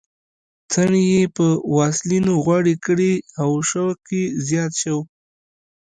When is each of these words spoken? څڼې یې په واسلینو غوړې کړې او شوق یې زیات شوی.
څڼې 0.71 1.03
یې 1.13 1.23
په 1.35 1.45
واسلینو 1.75 2.33
غوړې 2.45 2.75
کړې 2.85 3.13
او 3.41 3.49
شوق 3.69 3.99
یې 4.17 4.23
زیات 4.47 4.71
شوی. 4.81 5.01